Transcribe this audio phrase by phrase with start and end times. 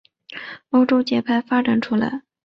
[0.71, 2.23] 欧洲节拍发展出来。